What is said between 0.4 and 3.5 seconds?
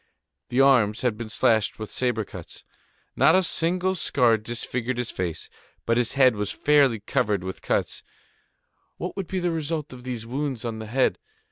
The arms had been slashed with sabre cuts. Not a